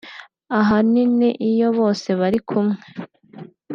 Ahanini 0.59 1.29
iyo 1.49 1.67
bose 1.79 2.07
bari 2.19 2.39
kumwe 2.47 2.77